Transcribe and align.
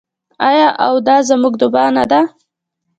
آیا 0.47 0.67
او 0.85 0.93
دا 1.07 1.17
زموږ 1.29 1.53
دعا 1.61 1.85
نه 1.97 2.03
ده؟ 2.11 2.21